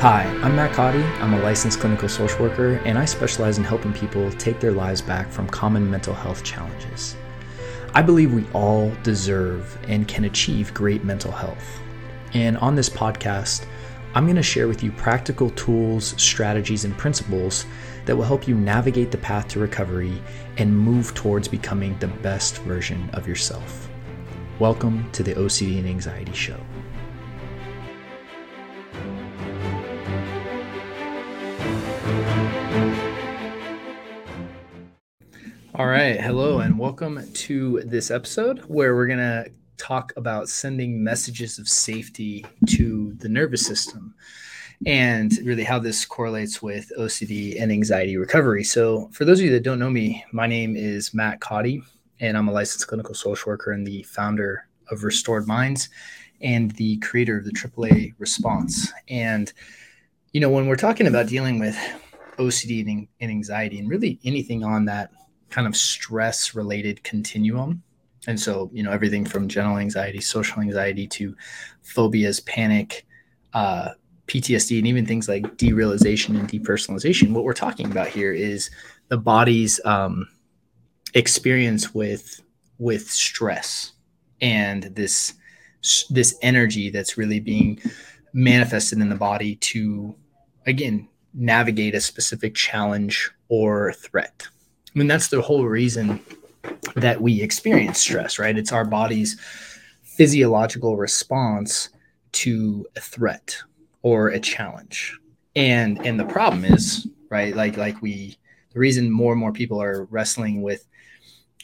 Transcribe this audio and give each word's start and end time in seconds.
Hi, 0.00 0.22
I'm 0.44 0.54
Matt 0.54 0.74
Codde. 0.74 1.02
I'm 1.20 1.34
a 1.34 1.42
licensed 1.42 1.80
clinical 1.80 2.08
social 2.08 2.42
worker, 2.42 2.74
and 2.84 2.96
I 2.96 3.04
specialize 3.04 3.58
in 3.58 3.64
helping 3.64 3.92
people 3.92 4.30
take 4.30 4.60
their 4.60 4.70
lives 4.70 5.02
back 5.02 5.28
from 5.28 5.48
common 5.48 5.90
mental 5.90 6.14
health 6.14 6.44
challenges. 6.44 7.16
I 7.94 8.02
believe 8.02 8.32
we 8.32 8.46
all 8.52 8.92
deserve 9.02 9.76
and 9.88 10.06
can 10.06 10.22
achieve 10.22 10.72
great 10.72 11.02
mental 11.02 11.32
health. 11.32 11.80
And 12.32 12.56
on 12.58 12.76
this 12.76 12.88
podcast, 12.88 13.66
I'm 14.14 14.26
going 14.26 14.36
to 14.36 14.42
share 14.42 14.68
with 14.68 14.84
you 14.84 14.92
practical 14.92 15.50
tools, 15.50 16.14
strategies, 16.16 16.84
and 16.84 16.96
principles 16.96 17.66
that 18.04 18.14
will 18.14 18.22
help 18.22 18.46
you 18.46 18.54
navigate 18.54 19.10
the 19.10 19.18
path 19.18 19.48
to 19.48 19.58
recovery 19.58 20.22
and 20.58 20.78
move 20.78 21.12
towards 21.14 21.48
becoming 21.48 21.98
the 21.98 22.06
best 22.06 22.58
version 22.58 23.10
of 23.14 23.26
yourself. 23.26 23.90
Welcome 24.60 25.10
to 25.10 25.24
the 25.24 25.34
OCD 25.34 25.80
and 25.80 25.88
Anxiety 25.88 26.34
Show. 26.34 26.60
All 35.78 35.86
right. 35.86 36.20
Hello, 36.20 36.58
and 36.58 36.76
welcome 36.76 37.24
to 37.34 37.80
this 37.84 38.10
episode 38.10 38.64
where 38.66 38.96
we're 38.96 39.06
going 39.06 39.20
to 39.20 39.48
talk 39.76 40.12
about 40.16 40.48
sending 40.48 41.04
messages 41.04 41.56
of 41.60 41.68
safety 41.68 42.44
to 42.70 43.14
the 43.18 43.28
nervous 43.28 43.64
system 43.64 44.12
and 44.86 45.38
really 45.44 45.62
how 45.62 45.78
this 45.78 46.04
correlates 46.04 46.60
with 46.60 46.90
OCD 46.98 47.62
and 47.62 47.70
anxiety 47.70 48.16
recovery. 48.16 48.64
So, 48.64 49.08
for 49.12 49.24
those 49.24 49.38
of 49.38 49.44
you 49.44 49.52
that 49.52 49.62
don't 49.62 49.78
know 49.78 49.88
me, 49.88 50.24
my 50.32 50.48
name 50.48 50.74
is 50.74 51.14
Matt 51.14 51.40
Codde, 51.40 51.80
and 52.18 52.36
I'm 52.36 52.48
a 52.48 52.52
licensed 52.52 52.88
clinical 52.88 53.14
social 53.14 53.50
worker 53.50 53.70
and 53.70 53.86
the 53.86 54.02
founder 54.02 54.66
of 54.90 55.04
Restored 55.04 55.46
Minds 55.46 55.90
and 56.40 56.72
the 56.72 56.96
creator 56.96 57.38
of 57.38 57.44
the 57.44 57.52
AAA 57.52 58.14
response. 58.18 58.92
And, 59.08 59.52
you 60.32 60.40
know, 60.40 60.50
when 60.50 60.66
we're 60.66 60.74
talking 60.74 61.06
about 61.06 61.28
dealing 61.28 61.60
with 61.60 61.78
OCD 62.36 62.84
and 63.20 63.30
anxiety 63.30 63.78
and 63.78 63.88
really 63.88 64.18
anything 64.24 64.64
on 64.64 64.84
that 64.86 65.12
kind 65.50 65.66
of 65.66 65.76
stress 65.76 66.54
related 66.54 67.02
continuum. 67.02 67.82
And 68.26 68.38
so, 68.38 68.70
you 68.72 68.82
know, 68.82 68.92
everything 68.92 69.24
from 69.24 69.48
general 69.48 69.78
anxiety, 69.78 70.20
social 70.20 70.60
anxiety 70.60 71.06
to 71.08 71.34
phobias, 71.82 72.40
panic, 72.40 73.06
uh, 73.54 73.90
PTSD, 74.26 74.78
and 74.78 74.86
even 74.86 75.06
things 75.06 75.28
like 75.28 75.56
derealization 75.56 76.38
and 76.38 76.48
depersonalization. 76.48 77.32
What 77.32 77.44
we're 77.44 77.54
talking 77.54 77.90
about 77.90 78.08
here 78.08 78.32
is 78.32 78.70
the 79.08 79.16
body's 79.16 79.80
um, 79.84 80.28
experience 81.14 81.94
with 81.94 82.42
with 82.78 83.10
stress 83.10 83.92
and 84.40 84.84
this 84.94 85.34
this 86.10 86.36
energy 86.42 86.90
that's 86.90 87.16
really 87.16 87.40
being 87.40 87.80
manifested 88.32 88.98
in 88.98 89.08
the 89.08 89.16
body 89.16 89.56
to 89.56 90.14
again 90.66 91.08
navigate 91.34 91.94
a 91.94 92.00
specific 92.00 92.54
challenge 92.54 93.30
or 93.48 93.92
threat. 93.92 94.46
Mean, 94.98 95.06
that's 95.06 95.28
the 95.28 95.40
whole 95.40 95.64
reason 95.64 96.20
that 96.96 97.20
we 97.20 97.40
experience 97.40 98.00
stress, 98.00 98.38
right? 98.38 98.58
It's 98.58 98.72
our 98.72 98.84
body's 98.84 99.38
physiological 100.02 100.96
response 100.96 101.90
to 102.32 102.84
a 102.96 103.00
threat 103.00 103.56
or 104.02 104.28
a 104.28 104.40
challenge. 104.40 105.16
And 105.54 106.04
and 106.04 106.18
the 106.18 106.24
problem 106.24 106.64
is, 106.64 107.06
right, 107.30 107.54
like 107.54 107.76
like 107.76 108.02
we 108.02 108.36
the 108.72 108.80
reason 108.80 109.08
more 109.10 109.32
and 109.32 109.40
more 109.40 109.52
people 109.52 109.80
are 109.80 110.04
wrestling 110.06 110.62
with 110.62 110.84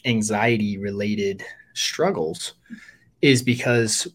anxiety 0.05 0.77
related 0.77 1.43
struggles 1.73 2.53
is 3.21 3.41
because 3.41 4.07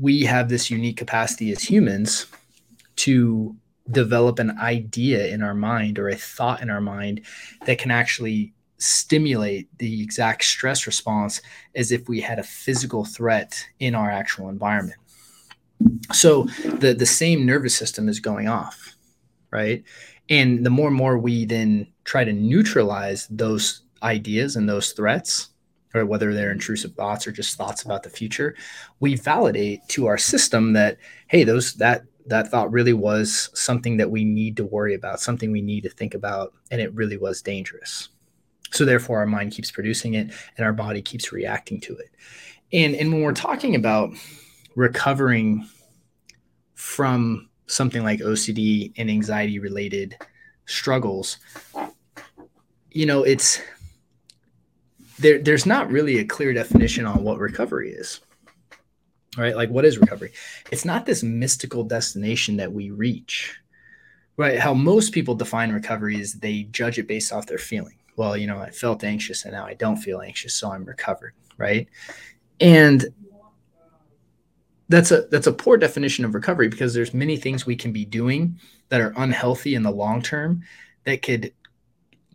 we 0.00 0.22
have 0.22 0.48
this 0.48 0.68
unique 0.68 0.96
capacity 0.96 1.52
as 1.52 1.62
humans 1.62 2.26
to 2.96 3.54
develop 3.90 4.38
an 4.38 4.58
idea 4.58 5.26
in 5.28 5.42
our 5.42 5.54
mind 5.54 5.98
or 5.98 6.08
a 6.08 6.16
thought 6.16 6.62
in 6.62 6.70
our 6.70 6.80
mind 6.80 7.22
that 7.66 7.78
can 7.78 7.90
actually 7.90 8.52
stimulate 8.78 9.68
the 9.78 10.02
exact 10.02 10.44
stress 10.44 10.86
response 10.86 11.40
as 11.74 11.90
if 11.90 12.08
we 12.08 12.20
had 12.20 12.38
a 12.38 12.44
physical 12.44 13.04
threat 13.04 13.64
in 13.80 13.94
our 13.94 14.10
actual 14.10 14.48
environment. 14.48 14.98
So 16.12 16.44
the 16.64 16.94
the 16.94 17.06
same 17.06 17.46
nervous 17.46 17.74
system 17.74 18.08
is 18.08 18.20
going 18.20 18.48
off, 18.48 18.96
right? 19.50 19.84
And 20.28 20.64
the 20.64 20.70
more 20.70 20.88
and 20.88 20.96
more 20.96 21.18
we 21.18 21.44
then 21.44 21.86
try 22.04 22.24
to 22.24 22.32
neutralize 22.32 23.26
those 23.28 23.82
ideas 24.02 24.56
and 24.56 24.68
those 24.68 24.92
threats, 24.92 25.50
or 25.94 26.04
whether 26.04 26.34
they're 26.34 26.52
intrusive 26.52 26.94
thoughts 26.94 27.26
or 27.26 27.32
just 27.32 27.56
thoughts 27.56 27.82
about 27.82 28.02
the 28.02 28.10
future, 28.10 28.54
we 29.00 29.14
validate 29.14 29.80
to 29.88 30.06
our 30.06 30.18
system 30.18 30.72
that 30.72 30.98
hey, 31.28 31.44
those 31.44 31.74
that 31.74 32.02
that 32.28 32.48
thought 32.48 32.70
really 32.70 32.92
was 32.92 33.50
something 33.54 33.96
that 33.96 34.10
we 34.10 34.24
need 34.24 34.56
to 34.58 34.64
worry 34.64 34.94
about, 34.94 35.20
something 35.20 35.50
we 35.50 35.62
need 35.62 35.82
to 35.82 35.90
think 35.90 36.14
about, 36.14 36.52
and 36.70 36.80
it 36.80 36.94
really 36.94 37.16
was 37.16 37.42
dangerous. 37.42 38.10
So 38.70 38.84
therefore, 38.84 39.18
our 39.18 39.26
mind 39.26 39.52
keeps 39.52 39.70
producing 39.70 40.14
it, 40.14 40.30
and 40.56 40.66
our 40.66 40.72
body 40.72 41.02
keeps 41.02 41.32
reacting 41.32 41.80
to 41.82 41.96
it. 41.96 42.10
And 42.72 42.94
and 42.94 43.12
when 43.12 43.22
we're 43.22 43.32
talking 43.32 43.74
about 43.74 44.10
recovering 44.76 45.66
from 46.74 47.48
something 47.66 48.02
like 48.02 48.20
OCD 48.20 48.92
and 48.96 49.10
anxiety 49.10 49.58
related 49.58 50.16
struggles, 50.66 51.38
you 52.90 53.06
know, 53.06 53.22
it's 53.22 53.60
there. 55.18 55.38
There's 55.38 55.66
not 55.66 55.90
really 55.90 56.18
a 56.18 56.24
clear 56.24 56.52
definition 56.52 57.06
on 57.06 57.24
what 57.24 57.38
recovery 57.38 57.90
is 57.90 58.20
right? 59.38 59.56
Like, 59.56 59.70
what 59.70 59.84
is 59.84 59.98
recovery? 59.98 60.32
It's 60.70 60.84
not 60.84 61.06
this 61.06 61.22
mystical 61.22 61.84
destination 61.84 62.56
that 62.56 62.72
we 62.72 62.90
reach, 62.90 63.58
right? 64.36 64.58
How 64.58 64.74
most 64.74 65.12
people 65.12 65.34
define 65.34 65.72
recovery 65.72 66.20
is 66.20 66.34
they 66.34 66.64
judge 66.64 66.98
it 66.98 67.06
based 67.06 67.32
off 67.32 67.46
their 67.46 67.58
feeling. 67.58 67.94
Well, 68.16 68.36
you 68.36 68.48
know, 68.48 68.58
I 68.58 68.70
felt 68.70 69.04
anxious 69.04 69.44
and 69.44 69.52
now 69.52 69.64
I 69.64 69.74
don't 69.74 69.96
feel 69.96 70.20
anxious, 70.20 70.54
so 70.54 70.72
I'm 70.72 70.84
recovered, 70.84 71.34
right? 71.56 71.88
And 72.60 73.06
that's 74.88 75.12
a 75.12 75.22
that's 75.30 75.46
a 75.46 75.52
poor 75.52 75.76
definition 75.76 76.24
of 76.24 76.34
recovery 76.34 76.68
because 76.68 76.94
there's 76.94 77.14
many 77.14 77.36
things 77.36 77.66
we 77.66 77.76
can 77.76 77.92
be 77.92 78.04
doing 78.04 78.58
that 78.88 79.00
are 79.00 79.12
unhealthy 79.16 79.74
in 79.74 79.82
the 79.82 79.90
long 79.90 80.22
term 80.22 80.62
that 81.04 81.22
could 81.22 81.52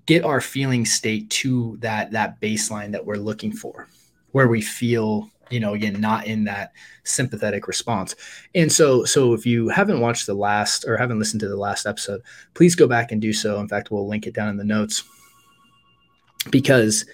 get 0.05 0.23
our 0.23 0.39
feeling 0.39 0.85
state 0.85 1.29
to 1.31 1.77
that 1.81 2.11
that 2.11 2.39
baseline 2.39 2.91
that 2.91 3.05
we're 3.05 3.15
looking 3.15 3.51
for 3.51 3.87
where 4.31 4.47
we 4.47 4.61
feel 4.61 5.29
you 5.53 5.59
know 5.59 5.73
again 5.73 5.99
not 6.01 6.25
in 6.25 6.43
that 6.45 6.73
sympathetic 7.03 7.67
response. 7.67 8.15
And 8.55 8.71
so 8.71 9.05
so 9.05 9.33
if 9.33 9.45
you 9.45 9.69
haven't 9.69 10.01
watched 10.01 10.25
the 10.25 10.33
last 10.33 10.85
or 10.87 10.97
haven't 10.97 11.19
listened 11.19 11.41
to 11.41 11.47
the 11.47 11.55
last 11.55 11.85
episode 11.85 12.21
please 12.53 12.75
go 12.75 12.87
back 12.87 13.11
and 13.11 13.21
do 13.21 13.33
so. 13.33 13.59
In 13.59 13.67
fact 13.67 13.91
we'll 13.91 14.07
link 14.07 14.27
it 14.27 14.33
down 14.33 14.49
in 14.49 14.57
the 14.57 14.63
notes. 14.63 15.03
Because 16.49 17.05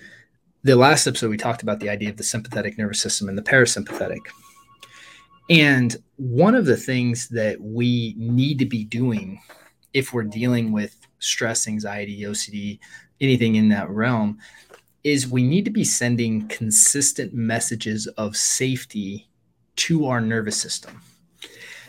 the 0.64 0.76
last 0.76 1.06
episode 1.06 1.30
we 1.30 1.38
talked 1.38 1.62
about 1.62 1.80
the 1.80 1.90
idea 1.90 2.10
of 2.10 2.18
the 2.18 2.24
sympathetic 2.24 2.78
nervous 2.78 3.02
system 3.02 3.30
and 3.30 3.38
the 3.38 3.44
parasympathetic. 3.44 4.22
And 5.50 5.96
one 6.18 6.56
of 6.56 6.66
the 6.66 6.78
things 6.78 7.28
that 7.30 7.60
we 7.60 8.14
need 8.18 8.60
to 8.60 8.66
be 8.66 8.84
doing 8.84 9.42
if 9.94 10.14
we're 10.14 10.24
dealing 10.24 10.72
with 10.72 10.96
stress 11.20 11.68
anxiety 11.68 12.22
ocd 12.22 12.80
anything 13.20 13.56
in 13.56 13.70
that 13.70 13.90
realm 13.90 14.38
is 15.04 15.28
we 15.28 15.44
need 15.44 15.66
to 15.66 15.72
be 15.72 15.84
sending 15.84 16.48
consistent 16.48 17.34
messages 17.34 18.08
of 18.08 18.36
safety 18.36 19.28
to 19.76 20.06
our 20.06 20.20
nervous 20.20 20.58
system. 20.58 21.02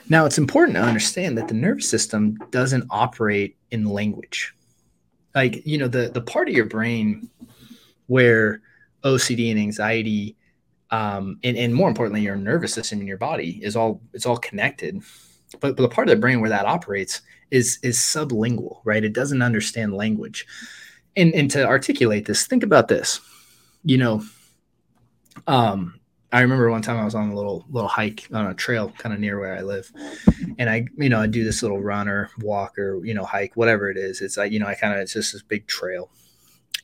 Now, 0.09 0.27
it's 0.27 0.39
important 0.39 0.77
to 0.77 0.83
understand 0.83 1.39
that 1.39 1.49
the 1.49 1.55
nervous 1.55 1.89
system 1.89 2.39
doesn't 2.51 2.87
operate 2.91 3.57
in 3.71 3.85
language. 3.85 4.55
Like, 5.35 5.65
you 5.65 5.79
know, 5.79 5.89
the, 5.89 6.09
the 6.09 6.21
part 6.21 6.49
of 6.49 6.55
your 6.55 6.67
brain 6.67 7.31
where 8.07 8.61
OCD 9.05 9.51
and 9.51 9.61
anxiety, 9.61 10.37
um, 10.91 11.39
and, 11.45 11.57
and 11.57 11.75
more 11.75 11.89
importantly, 11.89 12.23
your 12.23 12.37
nervous 12.37 12.75
system 12.75 13.01
in 13.01 13.07
your 13.07 13.19
body 13.19 13.61
is 13.63 13.77
all 13.77 14.01
it's 14.13 14.27
all 14.27 14.37
connected. 14.37 15.01
But, 15.61 15.77
but 15.77 15.83
the 15.83 15.89
part 15.89 16.09
of 16.09 16.17
the 16.17 16.21
brain 16.21 16.41
where 16.41 16.51
that 16.51 16.67
operates 16.67 17.23
is 17.53 17.79
is 17.85 17.99
sublingual, 17.99 18.81
right? 18.85 19.05
It 19.05 19.13
doesn't 19.13 19.43
understand 19.43 19.95
language 19.95 20.47
and 21.21 21.35
and 21.35 21.51
to 21.53 21.67
articulate 21.67 22.27
this, 22.27 22.47
think 22.47 22.63
about 22.63 22.89
this. 22.89 23.21
You 23.85 23.99
know, 23.99 24.23
um, 25.47 26.01
I 26.33 26.41
remember 26.41 26.71
one 26.71 26.83
time 26.83 26.99
I 26.99 27.05
was 27.05 27.15
on 27.15 27.31
a 27.31 27.35
little 27.35 27.65
little 27.71 27.89
hike 27.89 28.29
on 28.33 28.47
a 28.47 28.55
trail 28.55 28.93
kind 28.99 29.13
of 29.13 29.21
near 29.21 29.39
where 29.39 29.57
I 29.57 29.61
live, 29.63 29.91
and 30.59 30.71
I 30.71 30.87
you 30.97 31.09
know 31.09 31.21
I 31.21 31.27
do 31.27 31.45
this 31.45 31.63
little 31.63 31.81
run 31.81 32.09
or 32.09 32.31
walk 32.41 32.79
or 32.79 33.05
you 33.05 33.15
know 33.15 33.25
hike 33.25 33.57
whatever 33.57 33.91
it 33.91 33.97
is. 33.97 34.21
It's 34.21 34.37
like 34.37 34.53
you 34.53 34.59
know 34.59 34.67
I 34.67 34.75
kind 34.75 34.95
of 34.95 35.01
it's 35.01 35.13
just 35.13 35.33
this 35.33 35.43
big 35.43 35.67
trail. 35.67 36.11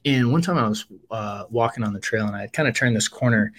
And 0.05 0.31
one 0.31 0.43
time 0.43 0.59
I 0.59 0.69
was 0.69 0.87
uh, 1.11 1.45
walking 1.51 1.83
on 1.83 1.93
the 1.93 2.01
trail 2.01 2.27
and 2.27 2.37
I 2.37 2.47
kind 2.49 2.69
of 2.69 2.75
turned 2.75 2.95
this 2.95 3.09
corner, 3.09 3.53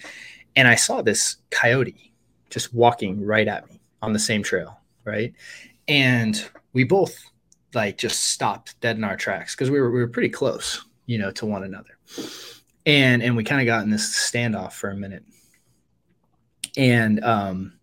and 0.56 0.68
I 0.68 0.74
saw 0.74 1.02
this 1.02 1.36
coyote 1.50 2.12
just 2.50 2.72
walking 2.72 3.24
right 3.24 3.48
at 3.48 3.68
me 3.68 3.80
on 4.00 4.12
the 4.12 4.18
same 4.18 4.42
trail, 4.42 4.78
right? 5.04 5.32
And 5.88 6.42
we 6.72 6.84
both 6.84 7.18
like 7.74 7.98
just 7.98 8.26
stopped 8.26 8.80
dead 8.80 8.96
in 8.96 9.04
our 9.04 9.16
tracks 9.16 9.54
because 9.54 9.70
we 9.70 9.80
were 9.80 9.90
we 9.90 10.00
were 10.00 10.08
pretty 10.08 10.28
close, 10.28 10.84
you 11.06 11.18
know, 11.18 11.30
to 11.32 11.46
one 11.46 11.64
another. 11.64 11.98
And 12.86 13.22
and 13.22 13.36
we 13.36 13.44
kind 13.44 13.60
of 13.60 13.66
got 13.66 13.82
in 13.82 13.90
this 13.90 14.14
standoff 14.14 14.72
for 14.72 14.90
a 14.90 14.96
minute. 14.96 15.24
And 16.76 17.22
um 17.24 17.74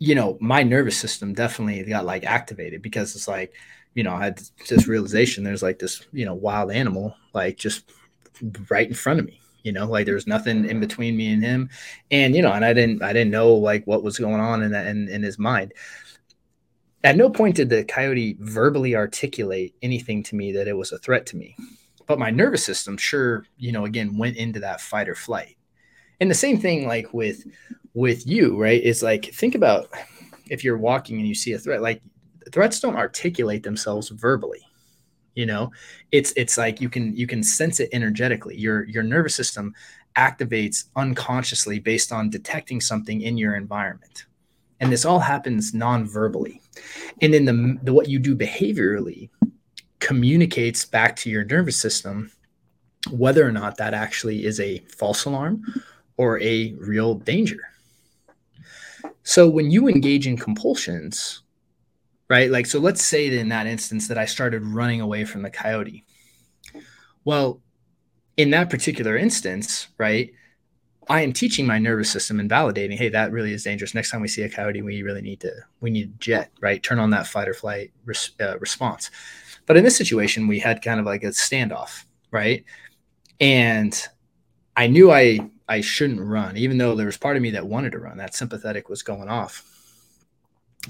you 0.00 0.14
know, 0.14 0.38
my 0.40 0.62
nervous 0.62 0.96
system 0.96 1.34
definitely 1.34 1.82
got 1.82 2.06
like 2.06 2.24
activated 2.24 2.82
because 2.82 3.16
it's 3.16 3.26
like, 3.26 3.52
you 3.94 4.04
know, 4.04 4.14
I 4.14 4.26
had 4.26 4.40
this 4.68 4.86
realization 4.86 5.42
there's 5.42 5.62
like 5.62 5.80
this, 5.80 6.06
you 6.12 6.24
know, 6.24 6.34
wild 6.34 6.70
animal 6.70 7.16
like 7.34 7.56
just 7.56 7.90
right 8.70 8.86
in 8.86 8.94
front 8.94 9.18
of 9.18 9.26
me 9.26 9.40
you 9.64 9.72
know 9.72 9.86
like 9.86 10.06
there's 10.06 10.26
nothing 10.26 10.64
in 10.64 10.80
between 10.80 11.16
me 11.16 11.32
and 11.32 11.42
him 11.42 11.68
and 12.10 12.34
you 12.34 12.42
know 12.42 12.52
and 12.52 12.64
i 12.64 12.72
didn't 12.72 13.02
i 13.02 13.12
didn't 13.12 13.30
know 13.30 13.52
like 13.52 13.84
what 13.86 14.02
was 14.02 14.18
going 14.18 14.40
on 14.40 14.62
in 14.62 14.70
that 14.70 14.86
in, 14.86 15.08
in 15.08 15.22
his 15.22 15.38
mind 15.38 15.72
at 17.04 17.16
no 17.16 17.30
point 17.30 17.56
did 17.56 17.68
the 17.68 17.84
coyote 17.84 18.36
verbally 18.40 18.96
articulate 18.96 19.74
anything 19.82 20.22
to 20.24 20.34
me 20.34 20.52
that 20.52 20.68
it 20.68 20.76
was 20.76 20.92
a 20.92 20.98
threat 20.98 21.26
to 21.26 21.36
me. 21.36 21.56
But 22.06 22.18
my 22.18 22.30
nervous 22.30 22.64
system 22.64 22.96
sure 22.96 23.44
you 23.56 23.72
know 23.72 23.84
again 23.84 24.16
went 24.16 24.36
into 24.36 24.60
that 24.60 24.80
fight 24.80 25.08
or 25.08 25.14
flight. 25.14 25.56
And 26.20 26.30
the 26.30 26.34
same 26.34 26.58
thing 26.58 26.86
like 26.86 27.12
with 27.12 27.44
with 27.94 28.26
you 28.26 28.60
right? 28.60 28.82
Is 28.82 29.02
like 29.02 29.26
think 29.26 29.54
about 29.54 29.88
if 30.50 30.64
you're 30.64 30.78
walking 30.78 31.18
and 31.18 31.28
you 31.28 31.34
see 31.34 31.52
a 31.52 31.58
threat 31.58 31.82
like 31.82 32.02
threats 32.52 32.80
don't 32.80 32.96
articulate 32.96 33.62
themselves 33.62 34.08
verbally 34.08 34.62
you 35.34 35.46
know? 35.46 35.70
It's 36.10 36.32
it's 36.36 36.58
like 36.58 36.80
you 36.80 36.88
can 36.88 37.14
you 37.16 37.28
can 37.28 37.44
sense 37.44 37.78
it 37.78 37.90
energetically. 37.92 38.56
Your 38.56 38.82
your 38.88 39.04
nervous 39.04 39.36
system 39.36 39.72
activates 40.16 40.86
unconsciously 40.96 41.78
based 41.78 42.10
on 42.10 42.28
detecting 42.28 42.80
something 42.80 43.20
in 43.20 43.38
your 43.38 43.54
environment 43.54 44.24
and 44.80 44.92
this 44.92 45.04
all 45.04 45.18
happens 45.18 45.74
non-verbally 45.74 46.60
and 47.20 47.34
then 47.34 47.44
the, 47.44 47.78
the 47.82 47.92
what 47.92 48.08
you 48.08 48.18
do 48.18 48.34
behaviorally 48.34 49.28
communicates 50.00 50.84
back 50.84 51.16
to 51.16 51.30
your 51.30 51.44
nervous 51.44 51.80
system 51.80 52.30
whether 53.10 53.46
or 53.46 53.52
not 53.52 53.76
that 53.76 53.94
actually 53.94 54.44
is 54.44 54.60
a 54.60 54.78
false 54.96 55.24
alarm 55.24 55.62
or 56.16 56.40
a 56.40 56.74
real 56.78 57.14
danger 57.14 57.60
so 59.22 59.48
when 59.48 59.70
you 59.70 59.88
engage 59.88 60.26
in 60.26 60.36
compulsions 60.36 61.42
right? 62.28 62.50
Like, 62.50 62.66
so 62.66 62.78
let's 62.78 63.02
say 63.02 63.28
that 63.30 63.38
in 63.38 63.48
that 63.48 63.66
instance 63.66 64.08
that 64.08 64.18
I 64.18 64.26
started 64.26 64.62
running 64.62 65.00
away 65.00 65.24
from 65.24 65.42
the 65.42 65.50
coyote. 65.50 66.04
Well, 67.24 67.60
in 68.36 68.50
that 68.50 68.70
particular 68.70 69.16
instance, 69.16 69.88
right, 69.98 70.32
I 71.08 71.22
am 71.22 71.32
teaching 71.32 71.66
my 71.66 71.78
nervous 71.78 72.10
system 72.10 72.38
and 72.38 72.50
validating, 72.50 72.96
hey, 72.96 73.08
that 73.08 73.32
really 73.32 73.52
is 73.52 73.64
dangerous. 73.64 73.94
Next 73.94 74.10
time 74.10 74.20
we 74.20 74.28
see 74.28 74.42
a 74.42 74.48
coyote, 74.48 74.82
we 74.82 75.02
really 75.02 75.22
need 75.22 75.40
to, 75.40 75.52
we 75.80 75.90
need 75.90 76.20
jet, 76.20 76.50
right? 76.60 76.82
Turn 76.82 76.98
on 76.98 77.10
that 77.10 77.26
fight 77.26 77.48
or 77.48 77.54
flight 77.54 77.92
res- 78.04 78.32
uh, 78.40 78.58
response. 78.58 79.10
But 79.66 79.76
in 79.76 79.84
this 79.84 79.96
situation, 79.96 80.48
we 80.48 80.58
had 80.58 80.82
kind 80.82 81.00
of 81.00 81.06
like 81.06 81.22
a 81.22 81.28
standoff, 81.28 82.04
right? 82.30 82.64
And 83.40 84.00
I 84.76 84.86
knew 84.86 85.10
I 85.10 85.40
I 85.70 85.82
shouldn't 85.82 86.20
run, 86.20 86.56
even 86.56 86.78
though 86.78 86.94
there 86.94 87.06
was 87.06 87.18
part 87.18 87.36
of 87.36 87.42
me 87.42 87.50
that 87.50 87.66
wanted 87.66 87.92
to 87.92 87.98
run. 87.98 88.16
That 88.16 88.34
sympathetic 88.34 88.88
was 88.88 89.02
going 89.02 89.28
off 89.28 89.68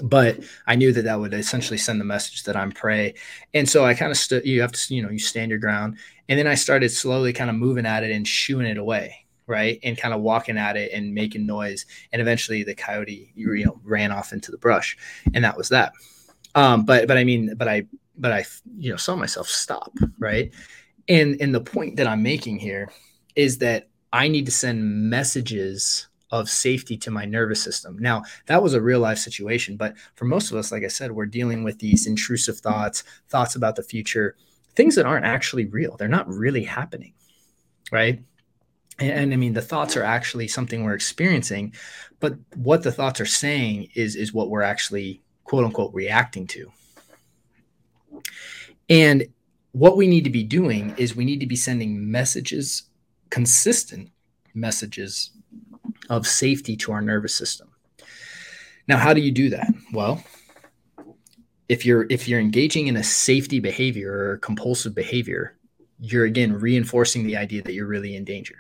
but 0.03 0.39
I 0.67 0.77
knew 0.77 0.93
that 0.93 1.03
that 1.03 1.19
would 1.19 1.35
essentially 1.35 1.79
send 1.79 2.01
the 2.01 2.05
message 2.05 2.45
that 2.45 2.57
I'm 2.57 2.73
prey. 2.73 3.15
And 3.55 3.69
so 3.69 3.85
I 3.85 3.95
kind 3.95 4.11
of 4.11 4.17
stood, 4.17 4.45
you 4.47 4.61
have 4.61 4.73
to, 4.73 4.95
you 4.95 5.03
know, 5.03 5.11
you 5.11 5.19
stand 5.19 5.51
your 5.51 5.59
ground. 5.59 5.99
And 6.29 6.39
then 6.39 6.47
I 6.47 6.55
started 6.55 6.91
slowly 6.91 7.33
kind 7.33 7.51
of 7.51 7.57
moving 7.57 7.87
at 7.87 8.05
it 8.05 8.11
and 8.11 8.27
shooing 8.27 8.67
it 8.67 8.79
away. 8.79 9.25
Right. 9.49 9.81
And 9.83 9.99
kind 9.99 10.15
of 10.15 10.21
walking 10.21 10.57
at 10.57 10.77
it 10.77 10.93
and 10.93 11.13
making 11.13 11.47
noise. 11.47 11.87
And 12.13 12.23
eventually 12.23 12.63
the 12.63 12.75
coyote, 12.75 13.33
you 13.35 13.65
know, 13.65 13.81
ran 13.83 14.13
off 14.13 14.33
into 14.33 14.53
the 14.53 14.59
brush. 14.59 14.97
And 15.35 15.43
that 15.45 15.57
was 15.57 15.71
that. 15.71 15.93
Um, 16.55 16.85
but, 16.85 17.09
but 17.09 17.17
I 17.17 17.25
mean, 17.25 17.55
but 17.57 17.67
I, 17.67 17.87
but 18.17 18.31
I, 18.31 18.45
you 18.77 18.91
know, 18.91 18.97
saw 18.97 19.17
myself 19.17 19.49
stop. 19.49 19.93
Right. 20.19 20.53
And, 21.09 21.41
and 21.41 21.55
the 21.55 21.61
point 21.61 21.97
that 21.97 22.07
I'm 22.07 22.23
making 22.23 22.59
here 22.59 22.93
is 23.35 23.59
that 23.59 23.89
I 24.13 24.29
need 24.29 24.47
to 24.47 24.53
send 24.53 25.11
messages 25.11 26.09
of 26.31 26.51
safety 26.51 26.97
to 26.99 27.11
my 27.11 27.25
nervous 27.25 27.63
system. 27.63 27.99
Now, 27.99 28.23
that 28.47 28.63
was 28.63 28.75
a 28.75 28.83
real 28.83 29.01
life 29.01 29.19
situation, 29.19 29.79
but 29.79 29.95
for 30.15 30.27
most 30.27 30.51
of 30.51 30.59
us, 30.59 30.71
like 30.71 30.85
I 30.85 30.89
said, 30.89 31.13
we're 31.13 31.25
dealing 31.25 31.65
with 31.65 31.79
these 31.79 32.07
intrusive 32.07 32.59
thoughts, 32.59 33.03
thoughts 33.29 33.57
about 33.57 33.77
the 33.77 33.83
future, 33.83 34.37
things 34.75 34.95
that 34.97 35.07
aren't 35.07 35.25
actually 35.25 35.65
real. 35.65 35.97
They're 35.97 36.07
not 36.07 36.29
really 36.29 36.65
happening, 36.65 37.15
right? 37.91 38.23
And, 38.99 39.11
and 39.11 39.33
I 39.33 39.37
mean, 39.37 39.55
the 39.55 39.63
thoughts 39.63 39.97
are 39.97 40.03
actually 40.03 40.49
something 40.49 40.85
we're 40.85 40.95
experiencing, 40.95 41.75
but 42.21 42.35
what 42.55 42.83
the 42.83 42.93
thoughts 42.93 43.21
are 43.21 43.27
saying 43.27 43.89
is 43.95 44.17
is 44.17 44.33
what 44.33 44.51
we're 44.51 44.63
actually 44.63 45.23
quote 45.45 45.65
unquote 45.65 45.95
reacting 45.95 46.47
to. 46.49 46.71
And 48.89 49.27
what 49.73 49.97
we 49.97 50.07
need 50.07 50.25
to 50.25 50.31
be 50.31 50.45
doing 50.45 50.95
is 50.97 51.15
we 51.15 51.25
need 51.25 51.41
to 51.41 51.47
be 51.47 51.57
sending 51.57 52.11
messages, 52.11 52.85
consistent 53.31 54.11
messages 54.55 55.31
of 56.11 56.27
safety 56.27 56.77
to 56.77 56.93
our 56.93 57.03
nervous 57.03 57.35
system. 57.35 57.69
Now, 58.87 58.97
how 58.97 59.13
do 59.13 59.21
you 59.21 59.31
do 59.31 59.51
that? 59.51 59.69
Well, 59.93 60.25
if 61.69 61.85
you're 61.85 62.07
if 62.09 62.27
you're 62.27 62.41
engaging 62.41 62.87
in 62.87 62.97
a 62.97 63.05
safety 63.05 63.61
behavior 63.61 64.13
or 64.13 64.39
compulsive 64.39 64.95
behavior, 64.95 65.57
you're 66.01 66.25
again 66.25 66.59
reinforcing 66.59 67.27
the 67.27 67.37
idea 67.37 67.63
that 67.63 67.75
you're 67.75 67.87
really 67.87 68.17
in 68.17 68.25
danger. 68.25 68.57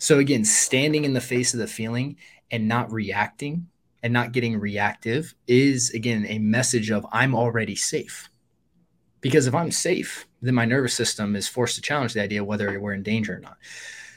So 0.00 0.18
again, 0.18 0.46
standing 0.46 1.04
in 1.04 1.12
the 1.12 1.20
face 1.20 1.52
of 1.52 1.60
the 1.60 1.66
feeling 1.66 2.16
and 2.50 2.66
not 2.66 2.90
reacting 2.90 3.68
and 4.02 4.14
not 4.14 4.32
getting 4.32 4.58
reactive 4.58 5.34
is 5.46 5.90
again 5.90 6.24
a 6.26 6.38
message 6.38 6.90
of 6.90 7.06
I'm 7.12 7.34
already 7.34 7.76
safe. 7.76 8.30
Because 9.20 9.46
if 9.46 9.54
I'm 9.54 9.70
safe, 9.70 10.26
then 10.40 10.54
my 10.54 10.64
nervous 10.64 10.94
system 10.94 11.36
is 11.36 11.46
forced 11.46 11.74
to 11.74 11.82
challenge 11.82 12.14
the 12.14 12.22
idea 12.22 12.42
whether 12.42 12.80
we're 12.80 12.94
in 12.94 13.02
danger 13.02 13.36
or 13.36 13.40
not. 13.40 13.58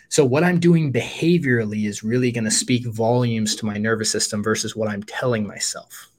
So, 0.07 0.23
what 0.23 0.45
I'm 0.45 0.57
doing 0.57 0.93
behaviorally 0.93 1.85
is 1.85 2.01
really 2.01 2.31
going 2.31 2.45
to 2.45 2.51
speak 2.51 2.87
volumes 2.87 3.53
to 3.57 3.65
my 3.65 3.77
nervous 3.77 4.09
system 4.09 4.41
versus 4.41 4.77
what 4.77 4.87
I'm 4.87 5.03
telling 5.03 5.45
myself. 5.45 6.09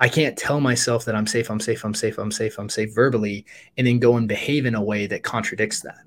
I 0.00 0.08
can't 0.08 0.38
tell 0.38 0.58
myself 0.60 1.04
that 1.04 1.14
I'm 1.14 1.26
safe, 1.26 1.50
I'm 1.50 1.60
safe, 1.60 1.84
I'm 1.84 1.92
safe, 1.92 2.18
I'm 2.18 2.32
safe, 2.32 2.58
I'm 2.58 2.70
safe 2.70 2.94
verbally, 2.94 3.44
and 3.76 3.86
then 3.86 3.98
go 3.98 4.16
and 4.16 4.26
behave 4.26 4.64
in 4.64 4.74
a 4.74 4.82
way 4.82 5.06
that 5.06 5.22
contradicts 5.22 5.80
that. 5.80 5.98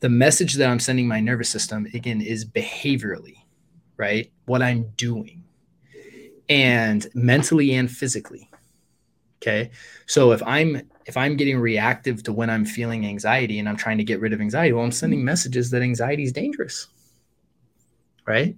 The 0.00 0.08
message 0.08 0.54
that 0.54 0.68
I'm 0.68 0.80
sending 0.80 1.08
my 1.08 1.20
nervous 1.20 1.48
system, 1.48 1.86
again, 1.94 2.20
is 2.20 2.44
behaviorally, 2.44 3.36
right? 3.96 4.30
What 4.44 4.62
I'm 4.62 4.90
doing, 4.96 5.44
and 6.48 7.06
mentally 7.14 7.74
and 7.74 7.90
physically. 7.90 8.50
Okay. 9.42 9.70
So 10.06 10.32
if 10.32 10.42
I'm 10.42 10.82
if 11.06 11.16
I'm 11.16 11.36
getting 11.36 11.58
reactive 11.58 12.22
to 12.24 12.32
when 12.32 12.50
I'm 12.50 12.64
feeling 12.64 13.06
anxiety 13.06 13.58
and 13.58 13.68
I'm 13.68 13.76
trying 13.76 13.98
to 13.98 14.04
get 14.04 14.20
rid 14.20 14.32
of 14.32 14.40
anxiety, 14.40 14.72
well, 14.72 14.84
I'm 14.84 14.92
sending 14.92 15.24
messages 15.24 15.70
that 15.70 15.82
anxiety 15.82 16.24
is 16.24 16.32
dangerous. 16.32 16.88
Right? 18.26 18.56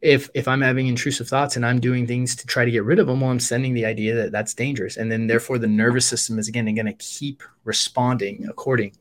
If 0.00 0.28
if 0.34 0.48
I'm 0.48 0.60
having 0.60 0.88
intrusive 0.88 1.28
thoughts 1.28 1.54
and 1.54 1.64
I'm 1.64 1.78
doing 1.78 2.06
things 2.06 2.34
to 2.36 2.46
try 2.46 2.64
to 2.64 2.70
get 2.70 2.84
rid 2.84 2.98
of 2.98 3.06
them, 3.06 3.20
well, 3.20 3.30
I'm 3.30 3.38
sending 3.38 3.74
the 3.74 3.86
idea 3.86 4.14
that 4.16 4.32
that's 4.32 4.54
dangerous, 4.54 4.96
and 4.96 5.10
then 5.10 5.28
therefore 5.28 5.58
the 5.58 5.68
nervous 5.68 6.06
system 6.06 6.38
is 6.38 6.48
again 6.48 6.74
going 6.74 6.86
to 6.86 6.92
keep 6.94 7.42
responding 7.64 8.46
accordingly. 8.48 8.98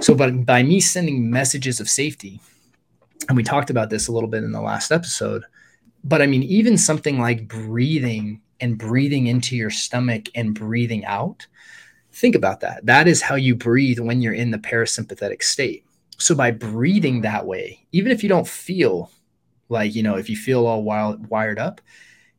So, 0.00 0.14
but 0.14 0.46
by 0.46 0.62
me 0.62 0.80
sending 0.80 1.30
messages 1.30 1.80
of 1.80 1.88
safety, 1.88 2.40
and 3.28 3.36
we 3.36 3.42
talked 3.42 3.70
about 3.70 3.90
this 3.90 4.08
a 4.08 4.12
little 4.12 4.28
bit 4.28 4.44
in 4.44 4.52
the 4.52 4.60
last 4.60 4.90
episode, 4.90 5.44
but 6.04 6.22
I 6.22 6.26
mean, 6.26 6.42
even 6.42 6.76
something 6.76 7.18
like 7.18 7.46
breathing 7.46 8.40
and 8.60 8.78
breathing 8.78 9.26
into 9.26 9.56
your 9.56 9.70
stomach 9.70 10.28
and 10.34 10.54
breathing 10.54 11.04
out. 11.04 11.46
Think 12.12 12.34
about 12.34 12.60
that. 12.60 12.86
That 12.86 13.08
is 13.08 13.22
how 13.22 13.34
you 13.34 13.54
breathe 13.54 13.98
when 13.98 14.20
you're 14.20 14.34
in 14.34 14.50
the 14.50 14.58
parasympathetic 14.58 15.42
state. 15.42 15.84
So 16.18 16.34
by 16.34 16.52
breathing 16.52 17.22
that 17.22 17.46
way, 17.46 17.84
even 17.90 18.12
if 18.12 18.22
you 18.22 18.28
don't 18.28 18.46
feel 18.46 19.10
like, 19.68 19.94
you 19.94 20.02
know, 20.02 20.16
if 20.16 20.30
you 20.30 20.36
feel 20.36 20.66
all 20.66 20.82
wild, 20.82 21.26
wired 21.28 21.58
up, 21.58 21.80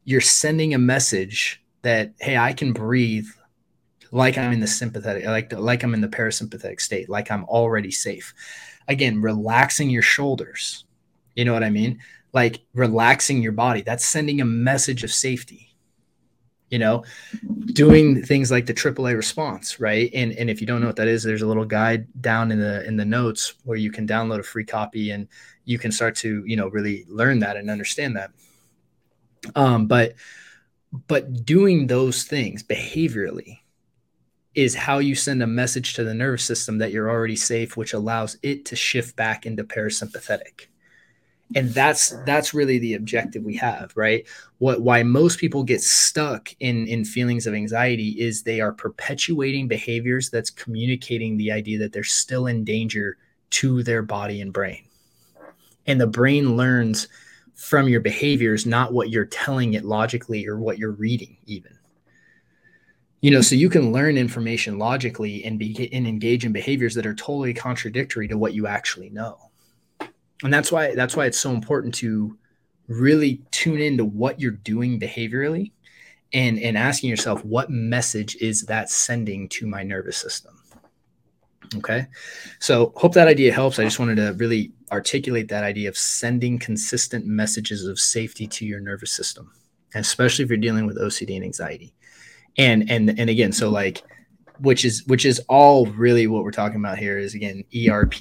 you're 0.06 0.22
sending 0.22 0.74
a 0.74 0.80
message 0.80 1.62
that, 1.82 2.14
hey, 2.20 2.38
I 2.38 2.54
can 2.54 2.72
breathe 2.72 3.28
like 4.14 4.38
I'm 4.38 4.54
in 4.54 4.60
the 4.60 4.68
sympathetic, 4.68 5.26
like, 5.26 5.52
like 5.54 5.84
I'm 5.84 5.96
in 5.96 6.02
the 6.02 6.08
parasympathetic 6.08 6.80
state, 6.80 7.10
like 7.10 7.32
I'm 7.32 7.46
already 7.46 7.90
safe. 7.90 8.34
Again, 8.88 9.22
relaxing 9.22 9.90
your 9.90 10.04
shoulders. 10.04 10.86
You 11.36 11.46
know 11.46 11.54
what 11.54 11.64
I 11.64 11.72
mean? 11.72 12.00
Like 12.32 12.62
relaxing 12.74 13.42
your 13.42 13.54
body. 13.54 13.82
That's 13.82 14.06
sending 14.06 14.40
a 14.40 14.46
message 14.46 15.04
of 15.04 15.12
safety 15.12 15.74
you 16.70 16.80
know, 16.80 17.04
doing 17.68 18.24
things 18.24 18.50
like 18.50 18.66
the 18.66 18.74
AAA 18.74 19.16
response, 19.16 19.80
right? 19.80 20.10
And 20.12 20.32
and 20.34 20.50
if 20.50 20.60
you 20.60 20.66
don't 20.66 20.82
know 20.82 20.88
what 20.88 20.96
that 20.96 21.08
is, 21.08 21.22
there's 21.22 21.44
a 21.44 21.46
little 21.46 21.66
guide 21.66 22.08
down 22.20 22.52
in 22.52 22.60
the 22.60 22.84
in 22.88 22.98
the 22.98 23.06
notes 23.06 23.54
where 23.64 23.78
you 23.78 23.92
can 23.92 24.08
download 24.08 24.40
a 24.40 24.44
free 24.44 24.66
copy 24.66 25.12
and 25.12 25.28
you 25.66 25.78
can 25.78 25.92
start 25.92 26.16
to, 26.16 26.44
you 26.48 26.56
know, 26.56 26.70
really 26.70 27.06
learn 27.08 27.38
that 27.40 27.58
and 27.58 27.70
understand 27.70 28.16
that. 28.16 28.32
Um, 29.56 29.86
but 29.86 30.16
but 31.08 31.46
doing 31.46 31.86
those 31.86 32.24
things 32.24 32.64
behaviorally 32.64 33.60
is 34.56 34.76
how 34.76 35.00
you 35.00 35.16
send 35.16 35.42
a 35.42 35.48
message 35.48 35.94
to 35.96 36.04
the 36.04 36.14
nervous 36.14 36.44
system 36.44 36.78
that 36.78 36.92
you're 36.92 37.10
already 37.10 37.36
safe, 37.36 37.76
which 37.76 37.94
allows 37.94 38.38
it 38.44 38.66
to 38.66 38.76
shift 38.76 39.16
back 39.16 39.46
into 39.46 39.64
parasympathetic. 39.64 40.68
And 41.56 41.70
that's 41.70 42.16
that's 42.26 42.54
really 42.54 42.80
the 42.80 42.96
objective 42.96 43.44
we 43.44 43.56
have 43.58 43.92
right? 43.96 44.26
What 44.58 44.82
why 44.82 45.04
most 45.04 45.40
people 45.40 45.64
get 45.64 45.82
stuck 45.82 46.50
in 46.60 46.88
in 46.88 47.06
feelings 47.06 47.46
of 47.46 47.54
anxiety 47.54 48.10
is 48.20 48.42
they 48.42 48.62
are 48.62 48.72
perpetuating 48.72 49.68
behaviors 49.68 50.30
that's 50.30 50.50
communicating 50.50 51.38
the 51.38 51.52
idea 51.52 51.78
that 51.80 51.94
they're 51.94 52.04
still 52.04 52.48
in 52.48 52.64
danger 52.64 53.18
to 53.52 53.84
their 53.84 54.02
body 54.02 54.42
and 54.42 54.52
brain. 54.52 54.84
And 55.86 56.02
the 56.02 56.08
brain 56.08 56.58
learns 56.58 57.08
from 57.56 57.88
your 57.88 58.02
behaviors, 58.02 58.66
not 58.66 58.94
what 58.94 59.10
you're 59.10 59.26
telling 59.26 59.74
it 59.74 59.86
logically 59.86 60.48
or 60.48 60.58
what 60.58 60.80
you're 60.80 60.92
reading, 60.92 61.38
even. 61.46 61.78
You 63.24 63.32
know, 63.32 63.42
so 63.42 63.56
you 63.56 63.70
can 63.70 63.92
learn 63.92 64.18
information 64.18 64.78
logically 64.78 65.46
and 65.46 65.58
be 65.58 65.90
and 65.94 66.06
engage 66.06 66.46
in 66.46 66.52
behaviors 66.52 66.94
that 66.96 67.06
are 67.06 67.16
totally 67.16 67.54
contradictory 67.54 68.28
to 68.28 68.38
what 68.38 68.54
you 68.54 68.68
actually 68.68 69.10
know. 69.10 69.38
And 70.44 70.54
that's 70.54 70.72
why 70.72 70.94
that's 70.94 71.16
why 71.16 71.26
it's 71.26 71.40
so 71.40 71.52
important 71.52 71.96
to 71.96 72.38
really 72.88 73.42
tune 73.52 73.80
into 73.80 74.04
what 74.04 74.40
you're 74.40 74.52
doing 74.52 75.00
behaviorally 75.00 75.72
and 76.34 76.60
and 76.60 76.78
asking 76.78 77.10
yourself 77.10 77.44
what 77.46 77.70
message 77.70 78.36
is 78.42 78.64
that 78.64 78.90
sending 78.90 79.48
to 79.48 79.66
my 79.66 79.84
nervous 79.84 80.18
system 80.18 80.60
okay 81.78 82.08
so 82.60 82.92
hope 82.98 83.14
that 83.14 83.30
idea 83.30 83.54
helps 83.54 83.80
i 83.80 83.86
just 83.86 84.00
wanted 84.00 84.18
to 84.18 84.34
really 84.34 84.74
articulate 84.94 85.48
that 85.48 85.64
idea 85.64 85.90
of 85.90 85.98
sending 85.98 86.60
consistent 86.60 87.26
messages 87.26 87.86
of 87.86 88.00
safety 88.00 88.46
to 88.46 88.64
your 88.64 88.80
nervous 88.80 89.12
system, 89.12 89.52
especially 89.96 90.44
if 90.46 90.50
you're 90.50 90.58
dealing 90.58 90.86
with 90.86 91.00
OCD 91.00 91.36
and 91.36 91.44
anxiety. 91.44 91.96
And 92.58 92.90
and 92.90 93.18
and 93.20 93.30
again, 93.30 93.52
so 93.52 93.70
like 93.70 94.04
which 94.60 94.86
is 94.86 95.06
which 95.08 95.26
is 95.26 95.40
all 95.50 95.88
really 95.88 96.28
what 96.28 96.44
we're 96.44 96.52
talking 96.52 96.78
about 96.78 96.98
here 96.98 97.18
is 97.18 97.34
again 97.34 97.64
ERP 97.76 98.16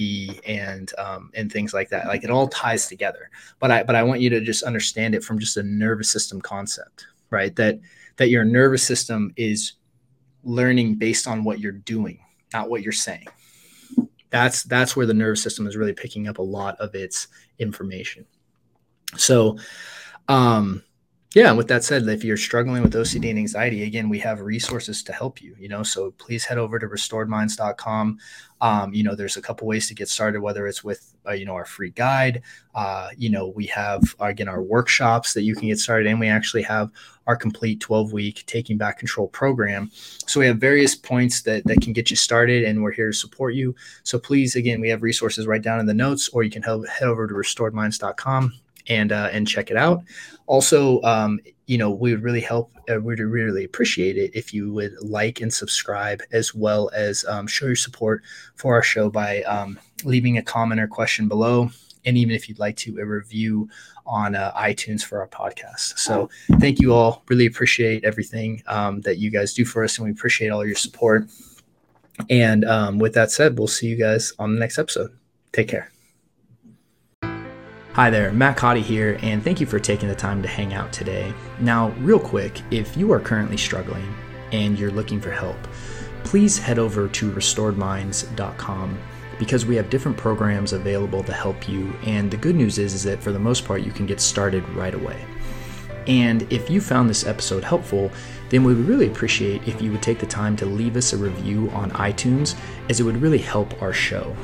and 0.47 0.93
um, 0.99 1.31
and 1.35 1.53
things 1.53 1.75
like 1.75 1.91
that. 1.91 2.07
Like 2.07 2.25
it 2.25 2.31
all 2.31 2.49
ties 2.49 2.87
together. 2.87 3.31
But 3.59 3.71
I 3.71 3.83
but 3.83 3.95
I 3.95 4.03
want 4.03 4.21
you 4.21 4.31
to 4.31 4.41
just 4.41 4.63
understand 4.63 5.15
it 5.15 5.23
from 5.23 5.39
just 5.39 5.57
a 5.57 5.63
nervous 5.63 6.11
system 6.11 6.41
concept, 6.41 7.07
right? 7.31 7.55
That 7.57 7.79
that 8.17 8.31
your 8.31 8.45
nervous 8.45 8.83
system 8.83 9.33
is 9.37 9.75
learning 10.45 10.97
based 10.97 11.29
on 11.29 11.45
what 11.45 11.61
you're 11.61 11.73
doing, 11.73 12.19
not 12.53 12.71
what 12.71 12.83
you're 12.83 12.93
saying 12.93 13.27
that's 14.33 14.63
that's 14.65 14.97
where 14.97 15.07
the 15.07 15.15
nervous 15.15 15.43
system 15.43 15.67
is 15.67 15.77
really 15.77 15.93
picking 15.93 16.27
up 16.27 16.39
a 16.39 16.43
lot 16.43 16.75
of 16.81 16.95
its 16.97 17.29
information 17.61 18.25
so 19.17 19.57
um 20.29 20.83
yeah 21.35 21.49
and 21.49 21.57
with 21.57 21.69
that 21.69 21.85
said 21.85 22.07
if 22.09 22.25
you're 22.25 22.37
struggling 22.37 22.83
with 22.83 22.93
ocd 22.95 23.29
and 23.29 23.39
anxiety 23.39 23.85
again 23.85 24.09
we 24.09 24.19
have 24.19 24.41
resources 24.41 25.03
to 25.03 25.13
help 25.13 25.41
you 25.41 25.55
you 25.59 25.69
know 25.69 25.83
so 25.83 26.11
please 26.13 26.45
head 26.45 26.59
over 26.59 26.79
to 26.79 26.87
restoredminds.com 26.87 28.19
um, 28.61 28.95
you 28.95 29.03
know 29.03 29.15
there's 29.15 29.37
a 29.37 29.43
couple 29.43 29.67
ways 29.67 29.89
to 29.89 29.95
get 29.95 30.09
started 30.09 30.41
whether 30.41 30.67
it's 30.67 30.85
with 30.85 31.15
uh, 31.27 31.33
you 31.33 31.45
know 31.45 31.55
our 31.55 31.65
free 31.65 31.91
guide 31.91 32.43
uh, 32.75 33.09
you 33.17 33.31
know 33.31 33.49
we 33.49 33.67
have 33.67 34.03
again 34.21 34.49
our 34.49 34.63
workshops 34.63 35.35
that 35.35 35.43
you 35.43 35.55
can 35.55 35.69
get 35.69 35.79
started 35.79 36.07
and 36.07 36.21
we 36.21 36.29
actually 36.29 36.63
have 36.63 36.91
our 37.27 37.37
complete 37.37 37.81
12 37.81 38.13
week 38.13 38.45
taking 38.47 38.77
back 38.77 38.99
control 38.99 39.29
program. 39.29 39.91
So 39.93 40.41
we 40.41 40.47
have 40.47 40.59
various 40.59 40.95
points 40.95 41.43
that 41.43 41.65
that 41.67 41.81
can 41.81 41.93
get 41.93 42.11
you 42.11 42.17
started 42.17 42.65
and 42.65 42.83
we're 42.83 42.93
here 42.93 43.11
to 43.11 43.17
support 43.17 43.55
you. 43.55 43.75
So 44.03 44.19
please 44.19 44.57
again 44.57 44.81
we 44.81 44.89
have 44.89 45.03
resources 45.03 45.47
right 45.47 45.63
down 45.63 45.81
in 45.81 45.87
the 45.87 45.95
notes 45.95 46.29
or 46.31 46.43
you 46.43 46.51
can 46.51 46.63
head, 46.63 46.81
head 46.89 47.09
over 47.09 47.27
to 47.27 47.35
restoredminds.com 47.35 48.53
and 48.89 49.13
uh, 49.13 49.29
and 49.33 49.47
check 49.47 49.71
it 49.71 49.77
out. 49.77 50.03
Also, 50.47 51.01
um, 51.03 51.41
you 51.67 51.79
know, 51.79 51.91
we 51.91 52.13
would 52.13 52.23
really 52.23 52.41
help. 52.41 52.73
Uh, 52.91 53.01
we'd 53.01 53.21
really 53.21 53.65
appreciate 53.65 54.17
it 54.17 54.35
if 54.35 54.53
you 54.53 54.73
would 54.73 54.95
like 55.01 55.41
and 55.41 55.53
subscribe, 55.53 56.23
as 56.33 56.55
well 56.55 56.91
as 56.95 57.25
um, 57.27 57.47
show 57.47 57.67
your 57.67 57.77
support 57.77 58.23
for 58.57 58.75
our 58.75 58.83
show 58.83 59.09
by 59.09 59.43
um, 59.43 59.79
leaving 60.05 60.39
a 60.39 60.43
comment 60.43 60.81
or 60.81 60.89
question 60.89 61.29
below, 61.29 61.71
and 62.05 62.17
even 62.17 62.35
if 62.35 62.49
you'd 62.49 62.59
like 62.59 62.77
to 62.77 62.99
a 62.99 63.05
review 63.05 63.69
on 64.05 64.35
uh, 64.35 64.53
iTunes 64.57 65.03
for 65.03 65.21
our 65.21 65.29
podcast. 65.29 65.99
So, 65.99 66.29
thank 66.59 66.81
you 66.81 66.93
all. 66.93 67.23
Really 67.29 67.47
appreciate 67.47 68.05
everything 68.05 68.63
um, 68.67 69.01
that 69.03 69.19
you 69.19 69.31
guys 69.31 69.55
do 69.55 69.65
for 69.65 69.85
us, 69.85 69.99
and 69.99 70.05
we 70.05 70.11
appreciate 70.11 70.49
all 70.49 70.67
your 70.67 70.75
support. 70.75 71.27
And 72.29 72.65
um, 72.65 72.99
with 72.99 73.15
that 73.15 73.31
said, 73.31 73.59
we'll 73.59 73.69
see 73.69 73.87
you 73.87 73.97
guys 73.97 74.33
on 74.39 74.55
the 74.55 74.61
next 74.61 74.79
episode. 74.79 75.17
Take 75.53 75.69
care. 75.69 75.92
Hi 77.95 78.09
there, 78.09 78.33
Matt 78.33 78.57
Codde 78.57 78.79
here, 78.79 79.19
and 79.21 79.45
thank 79.45 79.61
you 79.61 79.67
for 79.67 79.79
taking 79.79 80.09
the 80.09 80.15
time 80.15 80.41
to 80.41 80.49
hang 80.49 80.73
out 80.73 80.95
today. 80.95 81.35
Now, 81.61 81.91
real 81.99 82.19
quick, 82.19 82.63
if 82.71 82.97
you 82.97 83.13
are 83.13 83.21
currently 83.21 83.59
struggling 83.59 84.15
and 84.51 84.79
you're 84.79 84.91
looking 84.91 85.21
for 85.21 85.31
help, 85.31 85.59
please 86.25 86.59
head 86.59 86.79
over 86.79 87.07
to 87.09 87.31
restoredminds.com 87.31 88.99
because 89.39 89.67
we 89.67 89.77
have 89.77 89.91
different 89.91 90.17
programs 90.17 90.73
available 90.73 91.23
to 91.23 91.35
help 91.35 91.69
you. 91.69 91.95
And 92.07 92.31
the 92.31 92.39
good 92.39 92.57
news 92.57 92.79
is, 92.79 92.95
is 92.95 93.03
that 93.03 93.23
for 93.23 93.31
the 93.31 93.39
most 93.39 93.67
part, 93.67 93.83
you 93.83 93.93
can 93.93 94.07
get 94.07 94.23
started 94.23 94.67
right 94.71 94.95
away. 94.95 95.23
And 96.07 96.51
if 96.51 96.71
you 96.71 96.81
found 96.81 97.11
this 97.11 97.27
episode 97.27 97.63
helpful, 97.63 98.11
then 98.49 98.65
we 98.65 98.73
would 98.75 98.89
really 98.89 99.09
appreciate 99.09 99.69
if 99.69 99.83
you 99.83 99.93
would 99.93 100.03
take 100.03 100.19
the 100.19 100.25
time 100.25 100.57
to 100.57 100.65
leave 100.65 100.97
us 100.97 101.13
a 101.13 101.19
review 101.19 101.69
on 101.73 101.91
iTunes, 101.91 102.59
as 102.89 103.01
it 103.01 103.03
would 103.03 103.21
really 103.21 103.37
help 103.37 103.83
our 103.83 103.93
show. 103.93 104.35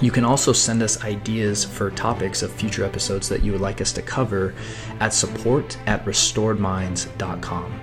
You 0.00 0.10
can 0.10 0.24
also 0.24 0.52
send 0.52 0.82
us 0.82 1.04
ideas 1.04 1.64
for 1.64 1.90
topics 1.90 2.42
of 2.42 2.50
future 2.52 2.84
episodes 2.84 3.28
that 3.28 3.42
you 3.42 3.52
would 3.52 3.60
like 3.60 3.80
us 3.80 3.92
to 3.92 4.02
cover 4.02 4.54
at 4.98 5.12
support 5.12 5.76
at 5.86 6.04
restoredminds.com. 6.04 7.80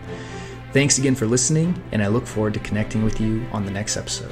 Thanks 0.73 0.97
again 0.97 1.15
for 1.15 1.27
listening, 1.27 1.81
and 1.91 2.03
I 2.03 2.07
look 2.07 2.25
forward 2.25 2.53
to 2.55 2.59
connecting 2.59 3.03
with 3.03 3.21
you 3.21 3.45
on 3.51 3.65
the 3.65 3.71
next 3.71 3.97
episode. 3.97 4.31